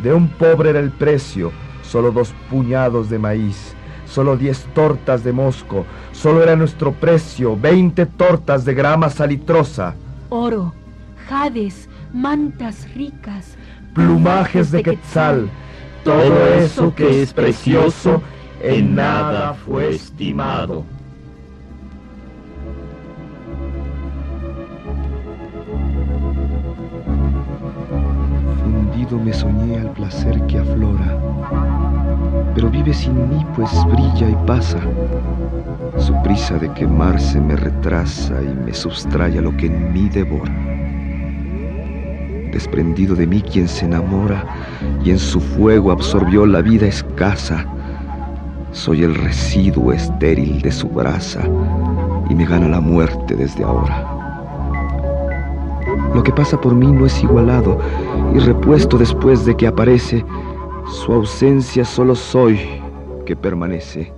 [0.03, 1.53] De un pobre era el precio,
[1.91, 3.75] solo dos puñados de maíz
[4.11, 9.95] solo diez tortas de mosco, solo era nuestro precio, veinte tortas de grama salitrosa.
[10.29, 10.75] Oro,
[11.29, 13.57] jades, mantas ricas,
[13.95, 15.49] plumajes de quetzal,
[16.05, 18.21] todo eso que es precioso
[18.61, 20.85] en nada fue estimado.
[28.61, 31.80] Fundido me soñé al placer que aflora
[32.55, 34.79] pero vive sin mí pues brilla y pasa.
[35.99, 40.53] Su prisa de quemarse me retrasa y me sustrae a lo que en mí devora.
[42.53, 44.45] Desprendido de mí quien se enamora
[45.05, 47.67] y en su fuego absorbió la vida escasa.
[48.73, 51.43] Soy el residuo estéril de su brasa
[52.29, 54.17] y me gana la muerte desde ahora.
[56.15, 57.79] Lo que pasa por mí no es igualado
[58.35, 60.25] y repuesto después de que aparece
[60.91, 62.59] su ausencia solo soy
[63.25, 64.13] que permanece.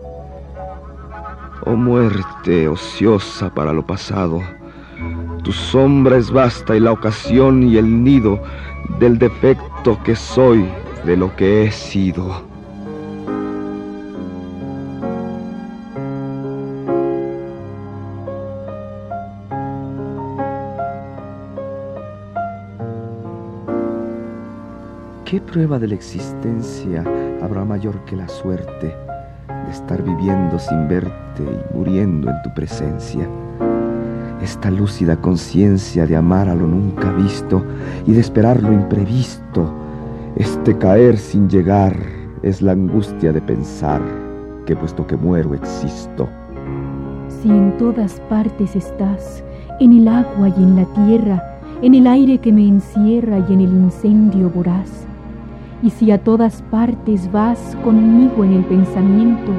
[1.66, 4.40] Oh muerte ociosa para lo pasado,
[5.44, 8.42] tu sombra es vasta y la ocasión y el nido
[8.98, 10.66] del defecto que soy
[11.04, 12.51] de lo que he sido.
[25.33, 27.03] ¿Qué prueba de la existencia
[27.41, 28.95] habrá mayor que la suerte
[29.49, 33.26] de estar viviendo sin verte y muriendo en tu presencia?
[34.43, 37.64] Esta lúcida conciencia de amar a lo nunca visto
[38.07, 39.72] y de esperar lo imprevisto,
[40.37, 41.97] este caer sin llegar
[42.43, 44.03] es la angustia de pensar
[44.66, 46.28] que puesto que muero existo.
[47.41, 49.43] Si en todas partes estás,
[49.80, 53.61] en el agua y en la tierra, en el aire que me encierra y en
[53.62, 55.07] el incendio voraz,
[55.83, 59.51] y si a todas partes vas conmigo en el pensamiento,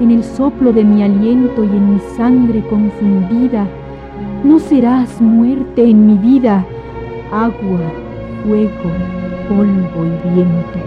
[0.00, 3.66] en el soplo de mi aliento y en mi sangre confundida.
[4.44, 6.64] No serás muerte en mi vida,
[7.32, 7.80] agua,
[8.44, 8.90] fuego,
[9.48, 10.78] polvo y viento.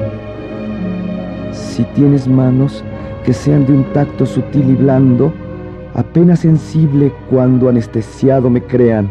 [1.52, 2.84] Si tienes manos
[3.26, 5.32] que sean de un tacto sutil y blando,
[5.94, 9.10] apenas sensible cuando anestesiado me crean,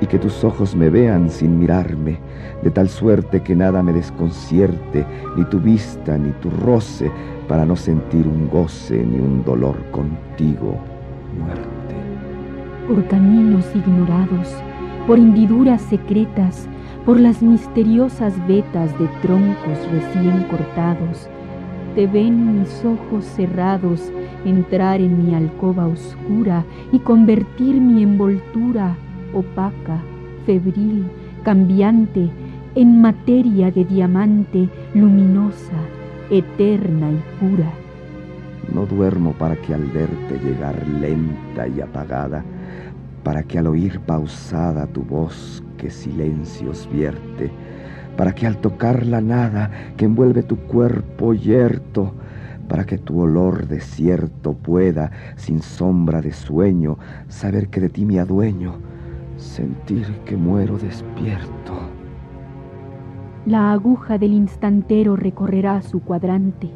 [0.00, 2.18] y que tus ojos me vean sin mirarme,
[2.62, 7.10] de tal suerte que nada me desconcierte, ni tu vista ni tu roce,
[7.48, 10.76] para no sentir un goce ni un dolor contigo,
[11.38, 11.94] muerte.
[12.88, 14.54] Por caminos ignorados,
[15.06, 16.68] por hendiduras secretas,
[17.04, 21.28] por las misteriosas vetas de troncos recién cortados,
[21.94, 24.12] te ven mis ojos cerrados
[24.44, 28.96] entrar en mi alcoba oscura y convertir mi envoltura
[29.32, 30.00] opaca,
[30.44, 31.06] febril,
[31.42, 32.30] cambiante,
[32.74, 35.78] en materia de diamante luminosa,
[36.30, 37.72] eterna y pura.
[38.72, 42.44] No duermo para que al verte llegar lenta y apagada,
[43.22, 47.50] para que al oír pausada tu voz que silencios vierte,
[48.16, 52.12] para que al tocar la nada que envuelve tu cuerpo yerto,
[52.68, 56.98] para que tu olor desierto pueda, sin sombra de sueño,
[57.28, 58.74] saber que de ti me adueño,
[59.36, 61.72] sentir que muero despierto.
[63.46, 66.70] La aguja del instantero recorrerá su cuadrante.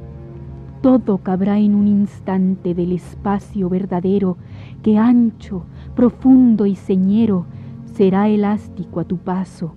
[0.82, 4.36] Todo cabrá en un instante del espacio verdadero
[4.82, 7.44] que ancho, profundo y señero
[7.84, 9.74] será elástico a tu paso,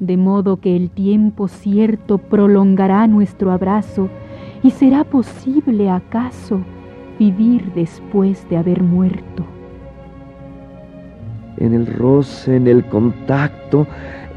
[0.00, 4.08] de modo que el tiempo cierto prolongará nuestro abrazo
[4.62, 6.60] y será posible acaso
[7.18, 9.55] vivir después de haber muerto.
[11.58, 13.86] En el roce, en el contacto,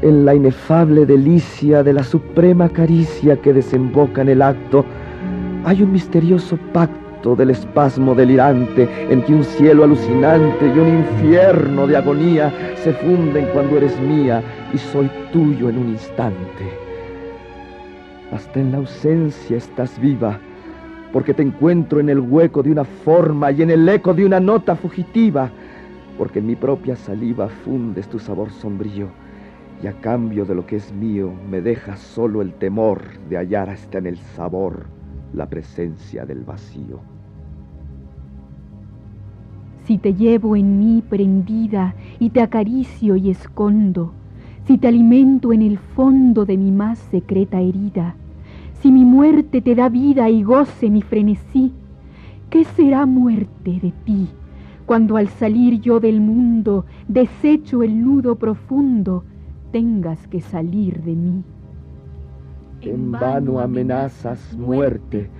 [0.02, 4.84] en la inefable delicia de la suprema caricia que desemboca en el acto,
[5.64, 11.86] hay un misterioso pacto del espasmo delirante en que un cielo alucinante y un infierno
[11.86, 12.52] de agonía
[12.82, 14.42] se funden cuando eres mía
[14.72, 16.64] y soy tuyo en un instante.
[18.32, 20.38] Hasta en la ausencia estás viva,
[21.12, 24.40] porque te encuentro en el hueco de una forma y en el eco de una
[24.40, 25.50] nota fugitiva,
[26.20, 29.08] porque en mi propia saliva fundes tu sabor sombrío
[29.82, 33.00] y a cambio de lo que es mío me dejas solo el temor
[33.30, 34.84] de hallar hasta en el sabor
[35.32, 37.00] la presencia del vacío.
[39.84, 44.12] Si te llevo en mí prendida y te acaricio y escondo,
[44.66, 48.14] si te alimento en el fondo de mi más secreta herida,
[48.82, 51.72] si mi muerte te da vida y goce mi frenesí,
[52.50, 54.28] ¿qué será muerte de ti
[54.90, 59.22] cuando al salir yo del mundo desecho el nudo profundo
[59.70, 61.44] tengas que salir de mí.
[62.80, 65.30] En vano amenazas muerte,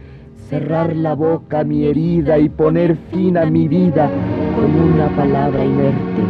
[0.48, 4.08] cerrar la boca a mi herida y poner fin a mi vida
[4.54, 6.22] con una palabra inerte.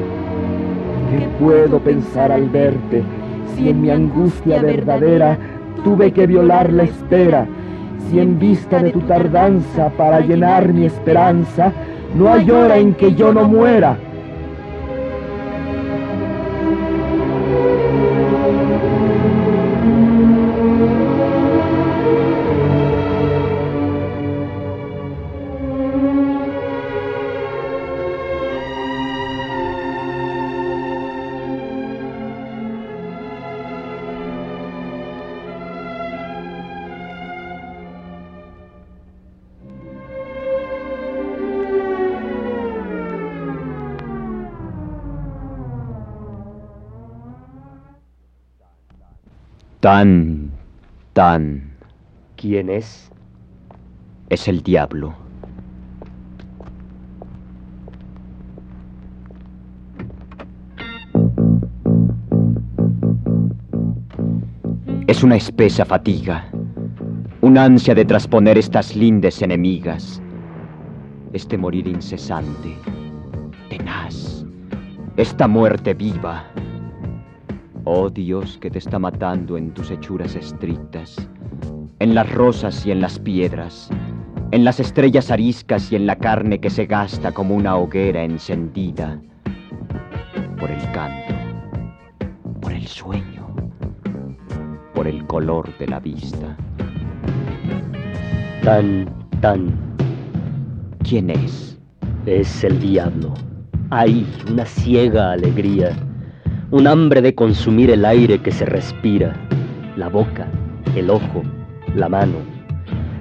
[1.11, 3.03] ¿Qué puedo pensar al verte
[3.55, 5.37] si en mi angustia verdadera
[5.85, 7.47] tuve que violar la espera?
[8.09, 11.71] Si en vista de tu tardanza para llenar mi esperanza,
[12.15, 13.97] no hay hora en que yo no muera.
[49.81, 50.51] Tan,
[51.15, 51.73] tan.
[52.37, 53.11] ¿Quién es?
[54.29, 55.15] Es el diablo.
[65.07, 66.45] Es una espesa fatiga,
[67.41, 70.21] una ansia de trasponer estas lindes enemigas,
[71.33, 72.77] este morir incesante,
[73.71, 74.45] tenaz,
[75.17, 76.45] esta muerte viva
[77.85, 81.17] Oh Dios que te está matando en tus hechuras estrictas,
[81.99, 83.89] en las rosas y en las piedras,
[84.51, 89.19] en las estrellas ariscas y en la carne que se gasta como una hoguera encendida,
[90.59, 91.35] por el canto,
[92.61, 93.47] por el sueño,
[94.95, 96.55] por el color de la vista.
[98.63, 99.09] Tan,
[99.41, 99.75] tan.
[101.03, 101.79] ¿Quién es?
[102.27, 103.33] Es el diablo.
[103.89, 105.97] Hay una ciega alegría
[106.73, 109.35] un hambre de consumir el aire que se respira,
[109.97, 110.47] la boca,
[110.95, 111.43] el ojo,
[111.95, 112.37] la mano.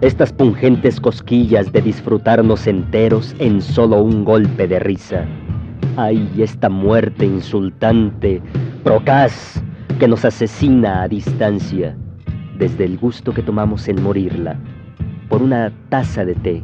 [0.01, 5.25] estas pungentes cosquillas de disfrutarnos enteros en solo un golpe de risa.
[5.97, 8.41] Ay, esta muerte insultante,
[8.83, 9.61] procaz,
[9.99, 11.97] que nos asesina a distancia,
[12.57, 14.55] desde el gusto que tomamos en morirla,
[15.27, 16.63] por una taza de té,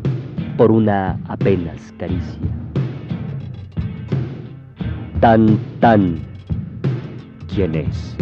[0.55, 2.47] por una apenas caricia.
[5.19, 6.19] Tan, tan,
[7.55, 8.17] ¿quién es?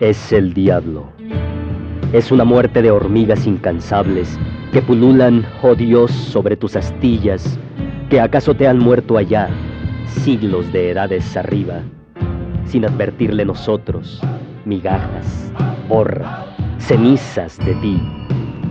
[0.00, 1.06] Es el diablo.
[2.12, 4.38] Es una muerte de hormigas incansables
[4.72, 7.58] que pululan, oh Dios, sobre tus astillas,
[8.10, 9.48] que acaso te han muerto allá,
[10.08, 11.80] siglos de edades arriba,
[12.64, 14.20] sin advertirle nosotros,
[14.64, 15.52] migajas,
[15.88, 16.46] borra,
[16.78, 18.02] cenizas de ti,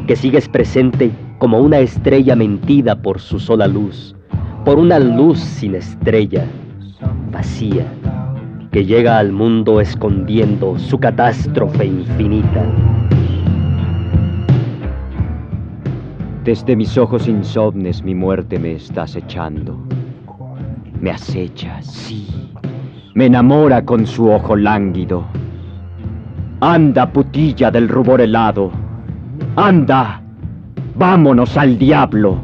[0.07, 4.13] que sigues presente como una estrella mentida por su sola luz,
[4.65, 6.45] por una luz sin estrella,
[7.31, 7.87] vacía,
[8.75, 12.61] que llega al mundo escondiendo su catástrofe infinita.
[16.43, 19.79] Desde mis ojos insomnes mi muerte me está acechando.
[20.99, 22.27] Me acecha, sí.
[23.13, 25.23] Me enamora con su ojo lánguido.
[26.59, 28.71] Anda, putilla del rubor helado.
[29.55, 30.21] Anda,
[30.95, 32.39] vámonos al diablo.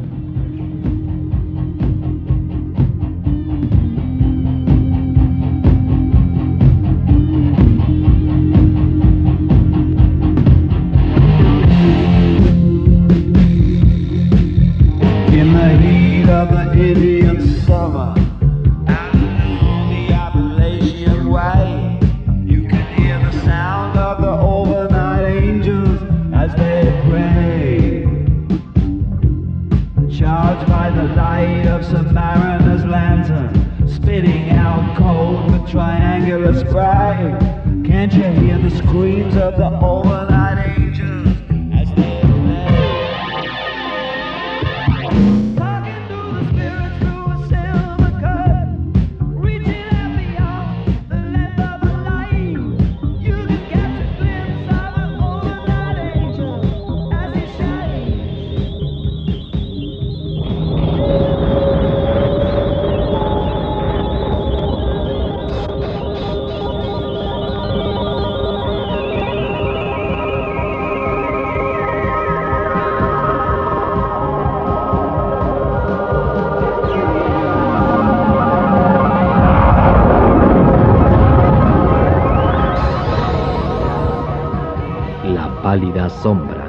[86.20, 86.64] Sombra.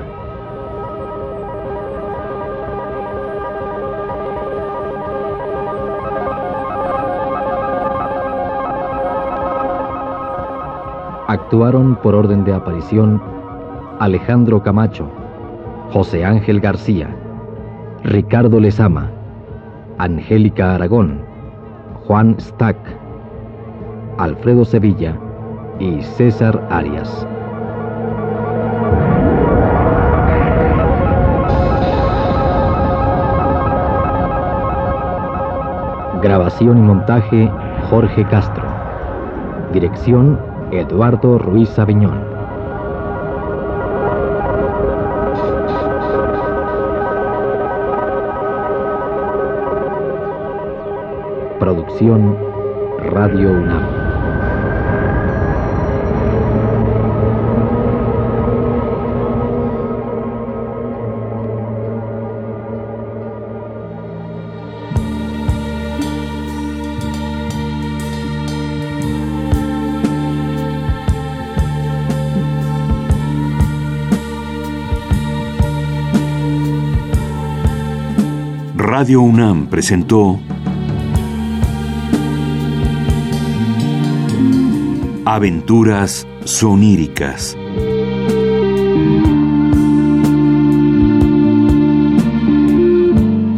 [11.27, 13.21] Actuaron por orden de aparición
[13.99, 15.07] Alejandro Camacho,
[15.91, 17.09] José Ángel García,
[18.03, 19.09] Ricardo Lezama,
[19.97, 21.21] Angélica Aragón,
[22.05, 22.77] Juan Stack,
[24.17, 25.17] Alfredo Sevilla
[25.79, 27.25] y César Arias.
[36.43, 37.49] Grabación y montaje
[37.89, 38.65] Jorge Castro.
[39.71, 40.37] Dirección
[40.71, 42.19] Eduardo Ruiz Aviñón.
[51.61, 52.35] Producción
[53.13, 54.02] Radio UNAM.
[79.03, 80.39] Radio UNAM presentó
[85.25, 87.57] Aventuras soníricas.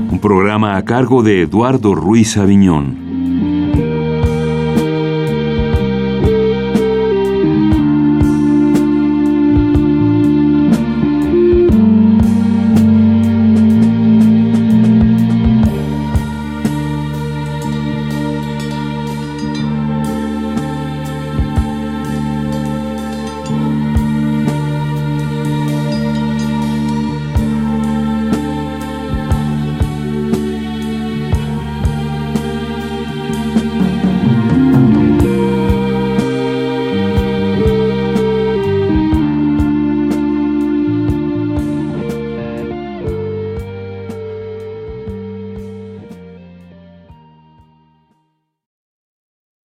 [0.09, 3.05] Un programa a cargo de Eduardo Ruiz Aviñón.